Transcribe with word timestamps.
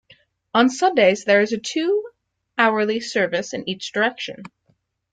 On 0.55 0.67
Sundays, 0.71 1.25
there 1.25 1.41
is 1.41 1.53
a 1.53 1.59
two-hourly 1.59 3.01
service 3.01 3.53
in 3.53 3.69
each 3.69 3.91
direction. 3.91 4.41